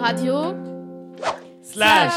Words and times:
Radio 0.00 0.54
Slash. 1.62 2.12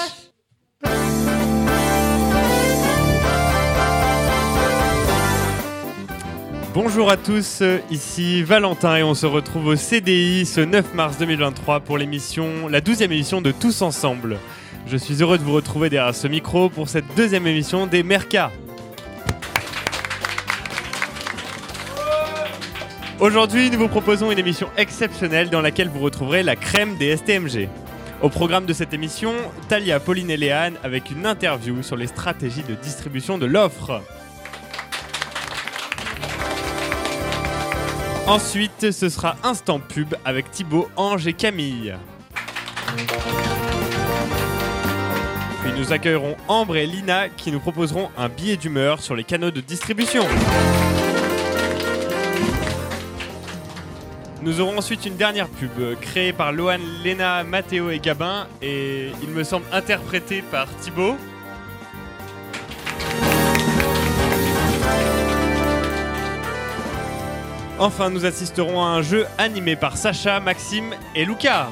Bonjour 6.73 7.11
à 7.11 7.17
tous, 7.17 7.61
ici 7.91 8.41
Valentin 8.43 8.95
et 8.95 9.03
on 9.03 9.13
se 9.13 9.25
retrouve 9.25 9.67
au 9.67 9.75
CDI 9.75 10.45
ce 10.45 10.61
9 10.61 10.93
mars 10.93 11.17
2023 11.17 11.81
pour 11.81 11.97
l'émission, 11.97 12.69
la 12.69 12.79
12e 12.79 13.03
émission 13.03 13.41
de 13.41 13.51
Tous 13.51 13.81
Ensemble. 13.81 14.39
Je 14.87 14.95
suis 14.95 15.21
heureux 15.21 15.37
de 15.37 15.43
vous 15.43 15.53
retrouver 15.53 15.89
derrière 15.89 16.15
ce 16.15 16.27
micro 16.27 16.69
pour 16.69 16.87
cette 16.87 17.05
deuxième 17.15 17.47
émission 17.47 17.85
des 17.85 18.01
Mercas. 18.03 18.51
Aujourd'hui, 23.23 23.69
nous 23.69 23.79
vous 23.79 23.87
proposons 23.87 24.31
une 24.31 24.39
émission 24.39 24.67
exceptionnelle 24.75 25.49
dans 25.49 25.61
laquelle 25.61 25.87
vous 25.87 26.01
retrouverez 26.01 26.43
la 26.43 26.57
crème 26.57 26.97
des 26.97 27.15
STMG. 27.15 27.69
Au 28.23 28.29
programme 28.29 28.65
de 28.65 28.71
cette 28.71 28.93
émission, 28.93 29.33
Talia, 29.67 29.99
Pauline 29.99 30.29
et 30.29 30.37
Léane 30.37 30.77
avec 30.81 31.11
une 31.11 31.25
interview 31.25 31.83
sur 31.83 31.97
les 31.97 32.07
stratégies 32.07 32.63
de 32.63 32.73
distribution 32.73 33.37
de 33.37 33.45
l'offre. 33.45 34.01
Ensuite, 38.25 38.91
ce 38.93 39.09
sera 39.09 39.35
Instant 39.43 39.81
Pub 39.81 40.15
avec 40.23 40.49
Thibaut, 40.51 40.89
Ange 40.95 41.27
et 41.27 41.33
Camille. 41.33 41.95
Puis 45.61 45.73
nous 45.77 45.91
accueillerons 45.91 46.37
Ambre 46.47 46.77
et 46.77 46.85
Lina 46.85 47.27
qui 47.27 47.51
nous 47.51 47.59
proposeront 47.59 48.09
un 48.17 48.29
billet 48.29 48.55
d'humeur 48.55 49.01
sur 49.01 49.17
les 49.17 49.25
canaux 49.25 49.51
de 49.51 49.59
distribution. 49.59 50.23
Nous 54.43 54.59
aurons 54.59 54.77
ensuite 54.77 55.05
une 55.05 55.15
dernière 55.15 55.47
pub 55.47 55.71
euh, 55.79 55.95
créée 55.95 56.33
par 56.33 56.51
Lohan, 56.51 56.79
Lena, 57.05 57.45
Mathéo 57.45 57.89
et 57.91 57.99
Gabin 57.99 58.45
et 58.61 59.07
il 59.21 59.29
me 59.29 59.41
semble 59.45 59.65
interprétée 59.71 60.41
par 60.41 60.67
Thibaut. 60.81 61.15
Enfin, 67.79 68.09
nous 68.09 68.25
assisterons 68.25 68.83
à 68.83 68.87
un 68.87 69.01
jeu 69.01 69.25
animé 69.37 69.77
par 69.77 69.95
Sacha, 69.95 70.41
Maxime 70.41 70.93
et 71.15 71.23
Lucas. 71.23 71.69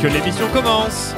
Que 0.00 0.06
l'émission 0.06 0.48
commence 0.52 1.12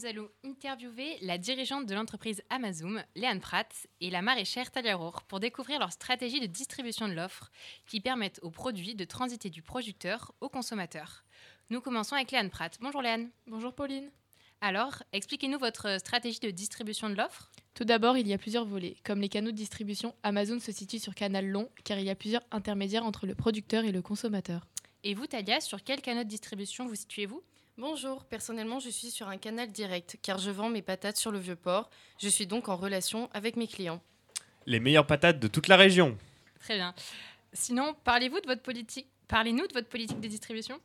nous 0.00 0.06
allons 0.06 0.28
interviewer 0.44 1.18
la 1.20 1.36
dirigeante 1.36 1.84
de 1.84 1.94
l'entreprise 1.94 2.42
Amazon, 2.48 3.02
Léane 3.16 3.40
Pratt, 3.40 3.86
et 4.00 4.08
la 4.08 4.22
maraîchère 4.22 4.70
Talia 4.70 4.96
Roure 4.96 5.22
pour 5.24 5.40
découvrir 5.40 5.78
leur 5.78 5.92
stratégie 5.92 6.40
de 6.40 6.46
distribution 6.46 7.06
de 7.06 7.12
l'offre 7.12 7.50
qui 7.86 8.00
permettent 8.00 8.40
aux 8.42 8.50
produits 8.50 8.94
de 8.94 9.04
transiter 9.04 9.50
du 9.50 9.60
producteur 9.60 10.32
au 10.40 10.48
consommateur. 10.48 11.24
Nous 11.68 11.82
commençons 11.82 12.14
avec 12.14 12.30
Léane 12.30 12.48
Pratt. 12.48 12.78
Bonjour 12.80 13.02
Léane. 13.02 13.30
Bonjour 13.46 13.74
Pauline. 13.74 14.10
Alors, 14.62 15.02
expliquez-nous 15.12 15.58
votre 15.58 15.98
stratégie 15.98 16.40
de 16.40 16.50
distribution 16.50 17.10
de 17.10 17.16
l'offre. 17.16 17.50
Tout 17.74 17.84
d'abord, 17.84 18.16
il 18.16 18.26
y 18.26 18.32
a 18.32 18.38
plusieurs 18.38 18.64
volets. 18.64 18.96
Comme 19.04 19.20
les 19.20 19.28
canaux 19.28 19.50
de 19.50 19.56
distribution, 19.56 20.14
Amazon 20.22 20.60
se 20.60 20.72
situe 20.72 20.98
sur 20.98 21.14
canal 21.14 21.46
long 21.46 21.68
car 21.84 21.98
il 21.98 22.06
y 22.06 22.10
a 22.10 22.14
plusieurs 22.14 22.42
intermédiaires 22.52 23.04
entre 23.04 23.26
le 23.26 23.34
producteur 23.34 23.84
et 23.84 23.92
le 23.92 24.00
consommateur. 24.00 24.66
Et 25.02 25.12
vous, 25.12 25.26
Talia, 25.26 25.60
sur 25.60 25.82
quel 25.82 26.00
canal 26.00 26.24
de 26.24 26.30
distribution 26.30 26.86
vous 26.86 26.94
situez-vous? 26.94 27.42
Bonjour, 27.80 28.24
personnellement 28.24 28.78
je 28.78 28.90
suis 28.90 29.10
sur 29.10 29.28
un 29.28 29.38
canal 29.38 29.72
direct 29.72 30.18
car 30.20 30.36
je 30.36 30.50
vends 30.50 30.68
mes 30.68 30.82
patates 30.82 31.16
sur 31.16 31.30
le 31.30 31.38
vieux 31.38 31.56
port. 31.56 31.88
Je 32.18 32.28
suis 32.28 32.46
donc 32.46 32.68
en 32.68 32.76
relation 32.76 33.30
avec 33.32 33.56
mes 33.56 33.66
clients. 33.66 34.02
Les 34.66 34.80
meilleures 34.80 35.06
patates 35.06 35.40
de 35.40 35.48
toute 35.48 35.66
la 35.66 35.78
région. 35.78 36.18
Très 36.60 36.76
bien. 36.76 36.94
Sinon, 37.54 37.96
parlez-vous 38.04 38.38
de 38.40 38.46
votre 38.46 38.60
politique 38.60 39.06
Parlez-nous 39.28 39.66
de 39.66 39.72
votre 39.72 39.88
politique 39.88 40.20
de 40.20 40.28
distribution? 40.28 40.78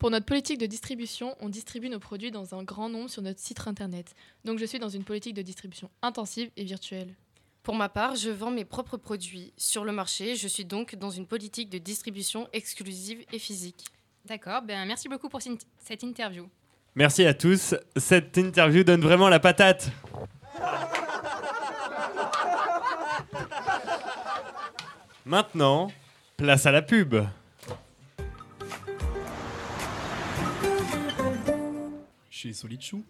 Pour 0.00 0.10
notre 0.10 0.26
politique 0.26 0.58
de 0.58 0.66
distribution, 0.66 1.36
on 1.38 1.50
distribue 1.50 1.88
nos 1.88 2.00
produits 2.00 2.32
dans 2.32 2.52
un 2.56 2.64
grand 2.64 2.88
nombre 2.88 3.10
sur 3.10 3.22
notre 3.22 3.38
site 3.38 3.68
internet. 3.68 4.16
Donc 4.44 4.58
je 4.58 4.64
suis 4.64 4.80
dans 4.80 4.88
une 4.88 5.04
politique 5.04 5.34
de 5.34 5.42
distribution 5.42 5.88
intensive 6.02 6.50
et 6.56 6.64
virtuelle. 6.64 7.14
Pour 7.62 7.76
ma 7.76 7.88
part, 7.88 8.16
je 8.16 8.30
vends 8.30 8.50
mes 8.50 8.64
propres 8.64 8.96
produits 8.96 9.52
sur 9.56 9.84
le 9.84 9.92
marché. 9.92 10.34
Je 10.34 10.48
suis 10.48 10.64
donc 10.64 10.96
dans 10.96 11.10
une 11.10 11.28
politique 11.28 11.70
de 11.70 11.78
distribution 11.78 12.48
exclusive 12.52 13.24
et 13.32 13.38
physique. 13.38 13.84
D'accord, 14.26 14.62
ben 14.62 14.86
merci 14.86 15.08
beaucoup 15.08 15.28
pour 15.28 15.40
cette 15.42 16.02
interview. 16.02 16.48
Merci 16.94 17.24
à 17.24 17.34
tous. 17.34 17.74
Cette 17.96 18.36
interview 18.36 18.84
donne 18.84 19.00
vraiment 19.00 19.28
la 19.28 19.40
patate. 19.40 19.90
Maintenant, 25.24 25.92
place 26.36 26.66
à 26.66 26.72
la 26.72 26.82
pub. 26.82 27.16
Chez 32.28 32.52
Solid 32.52 32.80
Shoe, 32.80 33.02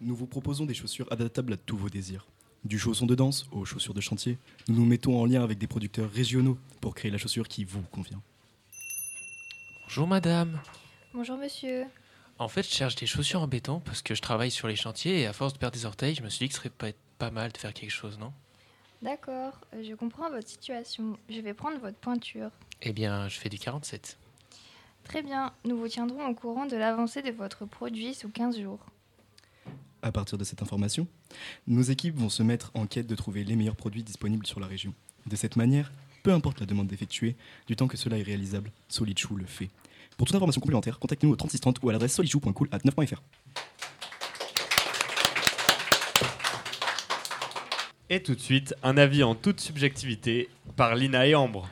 nous 0.00 0.14
vous 0.14 0.26
proposons 0.26 0.64
des 0.64 0.74
chaussures 0.74 1.06
adaptables 1.10 1.52
à 1.52 1.56
tous 1.56 1.76
vos 1.76 1.88
désirs. 1.88 2.26
Du 2.64 2.78
chausson 2.78 3.06
de 3.06 3.14
danse 3.14 3.46
aux 3.52 3.64
chaussures 3.64 3.94
de 3.94 4.00
chantier, 4.00 4.38
nous 4.68 4.76
nous 4.76 4.86
mettons 4.86 5.20
en 5.20 5.26
lien 5.26 5.42
avec 5.42 5.58
des 5.58 5.66
producteurs 5.66 6.10
régionaux 6.10 6.58
pour 6.80 6.94
créer 6.94 7.10
la 7.10 7.18
chaussure 7.18 7.48
qui 7.48 7.64
vous 7.64 7.82
convient. 7.92 8.22
Bonjour 9.86 10.06
madame. 10.08 10.58
Bonjour 11.14 11.36
monsieur. 11.38 11.86
En 12.38 12.48
fait, 12.48 12.62
je 12.62 12.74
cherche 12.74 12.96
des 12.96 13.06
chaussures 13.06 13.40
en 13.40 13.46
béton 13.46 13.80
parce 13.80 14.02
que 14.02 14.14
je 14.14 14.20
travaille 14.20 14.50
sur 14.50 14.68
les 14.68 14.76
chantiers 14.76 15.20
et 15.20 15.26
à 15.26 15.32
force 15.32 15.52
de 15.54 15.58
perdre 15.58 15.76
des 15.76 15.86
orteils, 15.86 16.14
je 16.14 16.22
me 16.22 16.28
suis 16.28 16.44
dit 16.44 16.48
que 16.48 16.54
ce 16.54 16.60
serait 16.60 16.70
pas, 16.70 16.88
pas 17.18 17.30
mal 17.30 17.52
de 17.52 17.56
faire 17.56 17.72
quelque 17.72 17.90
chose, 17.90 18.18
non? 18.18 18.32
D'accord, 19.00 19.60
euh, 19.74 19.84
je 19.88 19.94
comprends 19.94 20.28
votre 20.28 20.48
situation. 20.48 21.16
Je 21.30 21.40
vais 21.40 21.54
prendre 21.54 21.78
votre 21.78 21.96
pointure. 21.96 22.50
Eh 22.82 22.92
bien, 22.92 23.28
je 23.28 23.38
fais 23.38 23.48
du 23.48 23.58
47. 23.58 24.18
Très 25.04 25.22
bien, 25.22 25.52
nous 25.64 25.78
vous 25.78 25.88
tiendrons 25.88 26.26
au 26.26 26.34
courant 26.34 26.66
de 26.66 26.76
l'avancée 26.76 27.22
de 27.22 27.30
votre 27.30 27.64
produit 27.64 28.12
sous 28.14 28.28
15 28.28 28.58
jours. 28.58 28.80
À 30.02 30.10
partir 30.12 30.36
de 30.36 30.44
cette 30.44 30.62
information, 30.62 31.06
nos 31.68 31.82
équipes 31.82 32.16
vont 32.16 32.28
se 32.28 32.42
mettre 32.42 32.70
en 32.74 32.86
quête 32.86 33.06
de 33.06 33.14
trouver 33.14 33.44
les 33.44 33.56
meilleurs 33.56 33.76
produits 33.76 34.02
disponibles 34.02 34.46
sur 34.46 34.60
la 34.60 34.66
région. 34.66 34.92
De 35.26 35.36
cette 35.36 35.56
manière, 35.56 35.92
peu 36.26 36.32
importe 36.32 36.58
la 36.58 36.66
demande 36.66 36.88
d'effectuer, 36.88 37.36
du 37.68 37.76
temps 37.76 37.86
que 37.86 37.96
cela 37.96 38.18
est 38.18 38.22
réalisable, 38.24 38.72
Solid 38.88 39.16
Shoe 39.16 39.36
le 39.36 39.46
fait. 39.46 39.70
Pour 40.16 40.26
toute 40.26 40.34
information 40.34 40.60
complémentaire, 40.60 40.98
contactez-nous 40.98 41.32
au 41.32 41.36
3630 41.36 41.78
ou 41.84 41.88
à 41.88 41.92
l'adresse 41.92 42.14
solidshoe.cool 42.14 42.68
à 42.72 42.78
9.fr. 42.78 43.22
Et 48.10 48.24
tout 48.24 48.34
de 48.34 48.40
suite, 48.40 48.74
un 48.82 48.96
avis 48.96 49.22
en 49.22 49.36
toute 49.36 49.60
subjectivité 49.60 50.48
par 50.74 50.96
Lina 50.96 51.28
et 51.28 51.36
Ambre. 51.36 51.68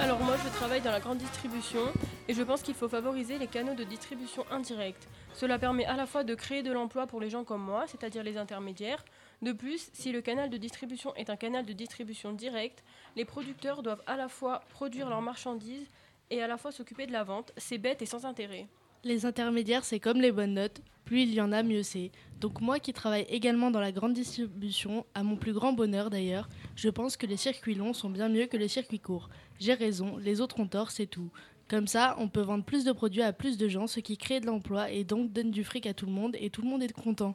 Alors 0.00 0.18
moi 0.20 0.36
je 0.42 0.48
travaille 0.56 0.80
dans 0.80 0.92
la 0.92 1.00
grande 1.00 1.18
distribution 1.18 1.80
et 2.28 2.34
je 2.34 2.42
pense 2.42 2.62
qu'il 2.62 2.74
faut 2.74 2.88
favoriser 2.88 3.38
les 3.38 3.46
canaux 3.46 3.74
de 3.74 3.84
distribution 3.84 4.44
indirects. 4.50 5.08
Cela 5.32 5.58
permet 5.58 5.84
à 5.84 5.96
la 5.96 6.06
fois 6.06 6.24
de 6.24 6.34
créer 6.34 6.62
de 6.62 6.72
l'emploi 6.72 7.06
pour 7.06 7.20
les 7.20 7.30
gens 7.30 7.44
comme 7.44 7.62
moi, 7.62 7.84
c'est-à-dire 7.86 8.22
les 8.22 8.36
intermédiaires. 8.36 9.04
De 9.42 9.52
plus, 9.52 9.90
si 9.92 10.12
le 10.12 10.20
canal 10.20 10.50
de 10.50 10.56
distribution 10.56 11.14
est 11.14 11.30
un 11.30 11.36
canal 11.36 11.64
de 11.64 11.72
distribution 11.72 12.32
direct, 12.32 12.82
les 13.16 13.24
producteurs 13.24 13.82
doivent 13.82 14.02
à 14.06 14.16
la 14.16 14.28
fois 14.28 14.62
produire 14.70 15.08
leurs 15.08 15.22
marchandises 15.22 15.86
et 16.30 16.42
à 16.42 16.48
la 16.48 16.56
fois 16.56 16.72
s'occuper 16.72 17.06
de 17.06 17.12
la 17.12 17.22
vente. 17.22 17.52
C'est 17.56 17.78
bête 17.78 18.02
et 18.02 18.06
sans 18.06 18.24
intérêt. 18.24 18.66
Les 19.04 19.24
intermédiaires, 19.24 19.84
c'est 19.84 20.00
comme 20.00 20.20
les 20.20 20.32
bonnes 20.32 20.54
notes. 20.54 20.80
Plus 21.04 21.22
il 21.22 21.34
y 21.34 21.40
en 21.40 21.52
a, 21.52 21.62
mieux 21.62 21.84
c'est. 21.84 22.10
Donc 22.40 22.60
moi 22.60 22.80
qui 22.80 22.92
travaille 22.92 23.26
également 23.28 23.70
dans 23.70 23.80
la 23.80 23.92
grande 23.92 24.14
distribution, 24.14 25.06
à 25.14 25.22
mon 25.22 25.36
plus 25.36 25.52
grand 25.52 25.72
bonheur 25.72 26.10
d'ailleurs, 26.10 26.48
je 26.74 26.88
pense 26.88 27.16
que 27.16 27.26
les 27.26 27.36
circuits 27.36 27.76
longs 27.76 27.92
sont 27.92 28.10
bien 28.10 28.28
mieux 28.28 28.46
que 28.46 28.56
les 28.56 28.66
circuits 28.66 28.98
courts. 28.98 29.28
J'ai 29.60 29.74
raison, 29.74 30.16
les 30.16 30.40
autres 30.40 30.58
ont 30.58 30.66
tort, 30.66 30.90
c'est 30.90 31.06
tout. 31.06 31.30
Comme 31.68 31.88
ça, 31.88 32.14
on 32.18 32.28
peut 32.28 32.42
vendre 32.42 32.64
plus 32.64 32.84
de 32.84 32.92
produits 32.92 33.22
à 33.22 33.32
plus 33.32 33.58
de 33.58 33.68
gens, 33.68 33.88
ce 33.88 33.98
qui 33.98 34.16
crée 34.16 34.38
de 34.38 34.46
l'emploi 34.46 34.90
et 34.90 35.02
donc 35.02 35.32
donne 35.32 35.50
du 35.50 35.64
fric 35.64 35.86
à 35.86 35.94
tout 35.94 36.06
le 36.06 36.12
monde 36.12 36.36
et 36.38 36.48
tout 36.48 36.62
le 36.62 36.68
monde 36.68 36.82
est 36.82 36.92
content. 36.92 37.34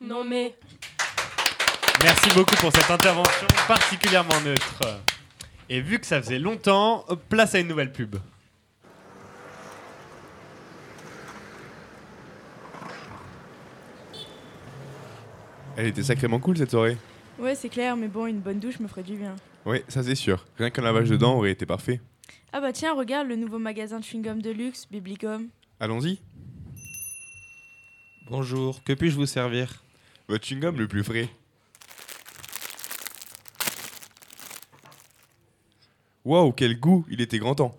Non 0.00 0.24
mais 0.24 0.54
Merci 2.02 2.28
beaucoup 2.34 2.54
pour 2.56 2.70
cette 2.70 2.90
intervention 2.90 3.46
particulièrement 3.66 4.38
neutre. 4.44 5.00
Et 5.70 5.80
vu 5.80 5.98
que 5.98 6.06
ça 6.06 6.20
faisait 6.20 6.38
longtemps, 6.38 7.06
place 7.30 7.54
à 7.54 7.60
une 7.60 7.68
nouvelle 7.68 7.92
pub. 7.92 8.16
Elle 15.78 15.86
était 15.86 16.02
sacrément 16.02 16.38
cool 16.38 16.58
cette 16.58 16.70
soirée. 16.70 16.98
Ouais, 17.38 17.54
c'est 17.54 17.68
clair, 17.68 17.96
mais 17.96 18.08
bon, 18.08 18.26
une 18.26 18.40
bonne 18.40 18.58
douche 18.58 18.80
me 18.80 18.88
ferait 18.88 19.02
du 19.02 19.14
bien. 19.14 19.34
Oui, 19.64 19.82
ça 19.88 20.02
c'est 20.02 20.14
sûr. 20.14 20.44
Rien 20.58 20.70
qu'un 20.70 20.82
lavage 20.82 21.08
de 21.08 21.16
dents 21.16 21.36
aurait 21.36 21.50
été 21.50 21.64
parfait. 21.66 22.00
Ah 22.52 22.60
bah 22.60 22.72
tiens, 22.72 22.94
regarde 22.94 23.28
le 23.28 23.36
nouveau 23.36 23.58
magasin 23.58 24.00
de 24.00 24.04
chewing-gum 24.04 24.40
de 24.40 24.50
luxe, 24.50 24.86
Biblicom. 24.90 25.48
Allons-y. 25.80 26.20
Bonjour, 28.28 28.82
que 28.82 28.92
puis-je 28.92 29.16
vous 29.16 29.26
servir? 29.26 29.82
Votre 30.28 30.46
chewing-gum 30.46 30.76
le 30.76 30.88
plus 30.88 31.04
frais. 31.04 31.28
Waouh, 36.24 36.52
quel 36.52 36.80
goût 36.80 37.06
Il 37.08 37.20
était 37.20 37.38
grand 37.38 37.54
temps. 37.54 37.76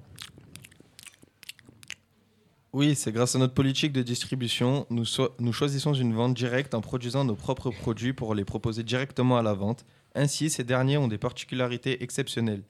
Oui, 2.71 2.95
c'est 2.95 3.11
grâce 3.11 3.35
à 3.35 3.39
notre 3.39 3.53
politique 3.53 3.91
de 3.91 4.03
distribution, 4.03 4.85
nous, 4.89 5.05
nous 5.39 5.51
choisissons 5.51 5.93
une 5.93 6.13
vente 6.13 6.33
directe 6.35 6.75
en 6.75 6.81
produisant 6.81 7.25
nos 7.25 7.35
propres 7.35 7.71
produits 7.71 8.13
pour 8.13 8.35
les 8.35 8.45
proposer 8.45 8.83
directement 8.83 9.37
à 9.37 9.41
la 9.41 9.53
vente. 9.53 9.83
Ainsi, 10.15 10.49
ces 10.49 10.63
derniers 10.63 10.97
ont 10.97 11.07
des 11.07 11.17
particularités 11.17 12.03
exceptionnelles. 12.03 12.61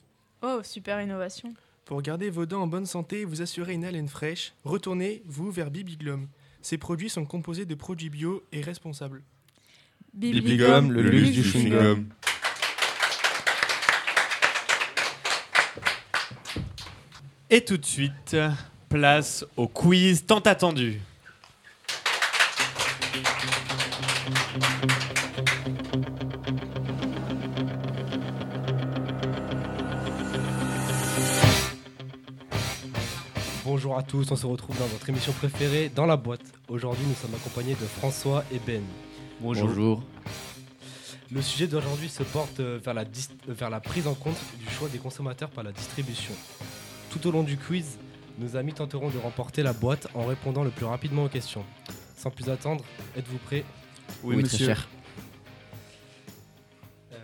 Oh, 0.42 0.62
super 0.64 1.02
innovation. 1.02 1.54
Pour 1.88 2.02
garder 2.02 2.30
vos 2.30 2.46
dents 2.46 2.64
en 2.64 2.68
bonne 2.68 2.86
santé 2.86 3.22
et 3.22 3.26
vous 3.26 3.42
assurer 3.42 3.72
une 3.72 3.86
haleine 3.86 4.10
fraîche, 4.10 4.52
retournez-vous 4.66 5.52
vers 5.52 5.72
Bibiglum. 5.72 6.28
Ces 6.62 6.78
produits 6.78 7.10
sont 7.10 7.24
composés 7.24 7.64
de 7.64 7.76
produits 7.76 8.10
bio 8.10 8.44
et 8.52 8.60
responsables. 8.60 9.24
Bibligum, 10.14 10.92
le 10.92 11.02
luxe 11.02 11.32
du 11.32 11.44
chewing-gum. 11.44 12.04
Et 17.50 17.64
tout 17.64 17.78
de 17.78 17.86
suite, 17.86 18.36
place 18.90 19.46
au 19.56 19.70
quiz 19.70 20.26
tant 20.26 20.40
attendu. 20.40 21.00
Bonjour 33.78 33.96
à 33.96 34.02
tous, 34.02 34.32
on 34.32 34.36
se 34.36 34.48
retrouve 34.48 34.76
dans 34.80 34.88
votre 34.88 35.08
émission 35.08 35.32
préférée, 35.34 35.88
Dans 35.90 36.08
la 36.08 36.18
boîte. 36.18 36.42
Aujourd'hui, 36.68 37.06
nous 37.08 37.14
sommes 37.14 37.36
accompagnés 37.36 37.76
de 37.76 37.86
François 37.86 38.44
et 38.52 38.58
Ben. 38.58 38.82
Bonjour. 39.40 39.68
Bonjour. 39.68 40.04
Le 41.32 41.44
sujet 41.44 41.68
d'aujourd'hui 41.68 42.10
se 42.10 42.24
porte 42.24 42.60
euh, 42.60 42.80
vers 42.84 42.96
la, 42.96 43.06
dis- 43.06 43.28
euh, 43.48 43.54
vers 43.54 43.70
la 43.70 43.80
prise 43.80 44.08
en 44.08 44.16
compte 44.16 44.40
du 44.58 44.68
choix 44.68 44.90
des 44.90 44.98
consommateurs 44.98 45.52
par 45.52 45.64
la 45.64 45.72
distribution. 45.72 46.34
Tout 47.12 47.28
au 47.28 47.32
long 47.32 47.44
du 47.44 47.56
quiz, 47.56 48.00
nos 48.40 48.56
amis 48.56 48.74
tenteront 48.74 49.12
de 49.12 49.20
remporter 49.20 49.62
la 49.62 49.74
boîte 49.74 50.08
en 50.16 50.26
répondant 50.26 50.64
le 50.64 50.72
plus 50.72 50.86
rapidement 50.86 51.26
aux 51.26 51.30
questions. 51.30 51.64
Sans 52.18 52.32
plus 52.32 52.50
attendre, 52.50 52.84
êtes-vous 53.16 53.38
prêts? 53.38 53.64
Oui, 54.24 54.38
Oui, 54.38 54.44
très 54.44 54.54
monsieur. 54.54 54.66
cher. 54.66 54.88
Euh, 57.14 57.18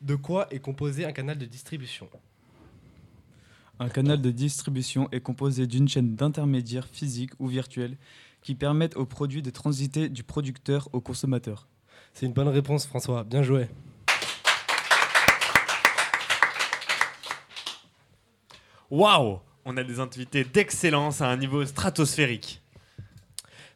de 0.00 0.16
quoi 0.16 0.48
est 0.52 0.58
composé 0.58 1.04
un 1.04 1.12
canal 1.12 1.38
de 1.38 1.46
distribution? 1.46 2.08
Un 3.80 3.88
canal 3.88 4.20
de 4.20 4.32
distribution 4.32 5.08
est 5.12 5.20
composé 5.20 5.68
d'une 5.68 5.88
chaîne 5.88 6.16
d'intermédiaires 6.16 6.88
physiques 6.88 7.30
ou 7.38 7.46
virtuels 7.46 7.96
qui 8.42 8.56
permettent 8.56 8.96
aux 8.96 9.06
produits 9.06 9.40
de 9.40 9.50
transiter 9.50 10.08
du 10.08 10.24
producteur 10.24 10.88
au 10.92 11.00
consommateur. 11.00 11.68
C'est 12.12 12.26
une 12.26 12.32
bonne 12.32 12.48
réponse, 12.48 12.86
François. 12.86 13.22
Bien 13.22 13.44
joué. 13.44 13.68
Waouh 18.90 19.38
On 19.64 19.76
a 19.76 19.84
des 19.84 20.00
invités 20.00 20.42
d'excellence 20.42 21.20
à 21.20 21.28
un 21.28 21.36
niveau 21.36 21.64
stratosphérique. 21.64 22.60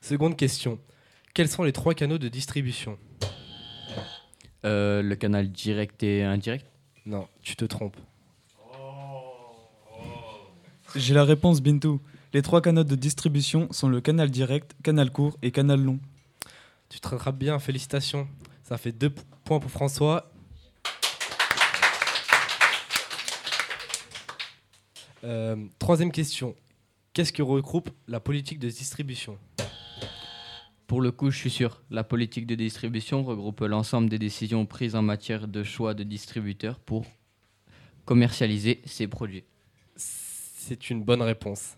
Seconde 0.01 0.37
question. 0.37 0.81
Quels 1.33 1.49
sont 1.49 1.63
les 1.63 1.73
trois 1.73 1.95
canaux 1.95 2.19
de 2.19 2.29
distribution? 2.29 2.99
Euh, 4.65 5.01
le 5.01 5.15
canal 5.15 5.53
direct 5.53 6.03
et 6.03 6.25
indirect? 6.25 6.67
Non, 7.07 7.29
tu 7.43 7.55
te 7.55 7.65
trompes. 7.65 7.99
J'ai 10.95 11.15
la 11.15 11.25
réponse, 11.25 11.63
Bintou. 11.63 12.01
Les 12.35 12.43
trois 12.43 12.61
canaux 12.61 12.85
de 12.85 12.95
distribution 12.97 13.73
sont 13.73 13.89
le 13.89 14.03
canal 14.03 14.31
direct, 14.31 14.75
canal 14.83 15.11
court 15.11 15.39
et 15.41 15.51
canal 15.51 15.81
long. 15.81 15.99
Tu 16.91 17.01
te 17.01 17.09
rattrapes 17.09 17.39
bien, 17.39 17.59
félicitations. 17.59 18.29
Ça 18.63 18.77
fait 18.77 18.93
deux 18.93 19.11
points 19.45 19.59
pour 19.59 19.71
François. 19.71 20.31
Euh, 25.25 25.57
troisième 25.79 26.13
question. 26.13 26.55
Qu'est-ce 27.15 27.33
que 27.33 27.43
regroupe 27.43 27.89
la 28.07 28.21
politique 28.21 28.59
de 28.59 28.69
distribution? 28.69 29.39
Pour 30.87 31.01
le 31.01 31.11
coup, 31.11 31.31
je 31.31 31.39
suis 31.39 31.51
sûr, 31.51 31.81
la 31.91 32.05
politique 32.05 32.47
de 32.47 32.55
distribution 32.55 33.25
regroupe 33.25 33.61
l'ensemble 33.61 34.11
des 34.11 34.19
décisions 34.19 34.67
prises 34.67 34.95
en 34.95 35.03
matière 35.03 35.49
de 35.49 35.63
choix 35.63 35.95
de 35.95 36.03
distributeurs 36.03 36.79
pour 36.79 37.07
commercialiser 38.05 38.83
ces 38.85 39.07
produits. 39.07 39.45
C'est 40.65 40.91
une 40.91 41.03
bonne 41.03 41.23
réponse. 41.23 41.75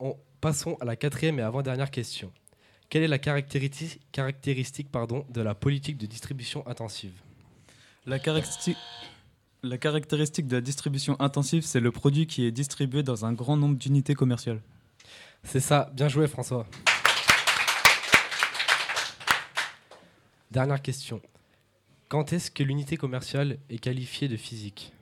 On- 0.00 0.16
passons 0.40 0.76
à 0.80 0.84
la 0.84 0.96
quatrième 0.96 1.38
et 1.38 1.42
avant-dernière 1.42 1.92
question. 1.92 2.32
Quelle 2.90 3.04
est 3.04 3.08
la 3.08 3.20
caractéristique, 3.20 4.00
caractéristique 4.10 4.90
pardon, 4.90 5.24
de 5.30 5.40
la 5.42 5.54
politique 5.54 5.96
de 5.96 6.06
distribution 6.06 6.66
intensive? 6.66 7.12
La 8.04 8.18
caractéristique, 8.18 8.76
la 9.62 9.78
caractéristique 9.78 10.48
de 10.48 10.56
la 10.56 10.60
distribution 10.60 11.16
intensive, 11.20 11.62
c'est 11.64 11.78
le 11.80 11.92
produit 11.92 12.26
qui 12.26 12.44
est 12.44 12.50
distribué 12.50 13.04
dans 13.04 13.24
un 13.24 13.32
grand 13.32 13.56
nombre 13.56 13.76
d'unités 13.78 14.14
commerciales. 14.14 14.60
C'est 15.44 15.60
ça, 15.60 15.88
bien 15.94 16.08
joué 16.08 16.26
François. 16.26 16.66
Dernière 20.50 20.82
question. 20.82 21.20
Quand 22.14 22.32
est-ce 22.32 22.48
que 22.52 22.62
l'unité 22.62 22.96
commerciale 22.96 23.58
est 23.68 23.78
qualifiée 23.78 24.28
de 24.28 24.36
physique? 24.36 24.92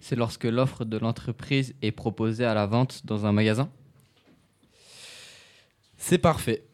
C'est 0.00 0.16
lorsque 0.16 0.44
l'offre 0.44 0.86
de 0.86 0.96
l'entreprise 0.96 1.74
est 1.82 1.92
proposée 1.92 2.46
à 2.46 2.54
la 2.54 2.64
vente 2.64 3.04
dans 3.04 3.26
un 3.26 3.32
magasin? 3.32 3.70
C'est 5.98 6.16
parfait. 6.16 6.64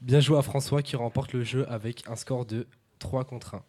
Bien 0.00 0.20
joué 0.20 0.38
à 0.38 0.42
François 0.42 0.80
qui 0.80 0.96
remporte 0.96 1.34
le 1.34 1.44
jeu 1.44 1.70
avec 1.70 2.08
un 2.08 2.16
score 2.16 2.46
de 2.46 2.66
3 2.98 3.24
contre 3.24 3.56
1. 3.56 3.62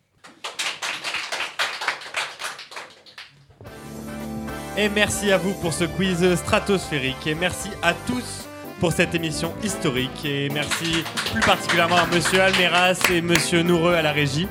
Et 4.78 4.88
merci 4.88 5.34
à 5.34 5.38
vous 5.38 5.54
pour 5.56 5.74
ce 5.74 5.84
quiz 5.84 6.36
stratosphérique. 6.36 7.28
Et 7.28 7.36
merci 7.36 7.72
à 7.82 7.94
tous 7.94 8.48
pour 8.80 8.92
cette 8.92 9.16
émission 9.16 9.54
historique. 9.64 10.26
Et 10.26 10.50
merci 10.50 11.04
plus 11.32 11.42
particulièrement 11.42 11.98
à 11.98 12.06
Monsieur 12.08 12.42
Almeras 12.42 13.00
et 13.12 13.22
Monsieur 13.22 13.64
Noureux 13.64 13.94
à 13.94 14.02
la 14.02 14.12
régie. 14.12 14.48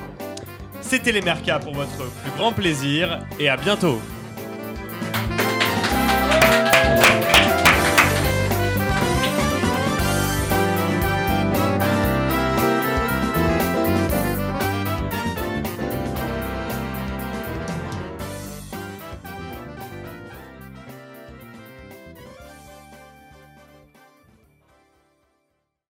C'était 0.81 1.13
les 1.13 1.23
Mercas 1.23 1.59
pour 1.59 1.75
votre 1.75 1.97
plus 1.97 2.31
grand 2.37 2.53
plaisir. 2.53 3.21
Et 3.39 3.49
à 3.49 3.57
bientôt. 3.57 4.01